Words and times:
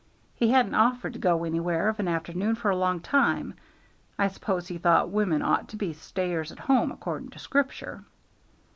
He 0.33 0.49
hadn't 0.49 0.73
offered 0.73 1.13
to 1.13 1.19
go 1.19 1.43
anywhere 1.43 1.87
of 1.87 1.99
an 1.99 2.07
afternoon 2.07 2.55
for 2.55 2.71
a 2.71 2.75
long 2.75 3.01
time. 3.01 3.53
I 4.17 4.29
s'pose 4.29 4.67
he 4.67 4.79
thought 4.79 5.11
women 5.11 5.43
ought 5.43 5.67
to 5.67 5.75
be 5.77 5.93
stayers 5.93 6.51
at 6.51 6.57
home 6.57 6.91
according 6.91 7.29
to 7.29 7.37
Scripture. 7.37 8.03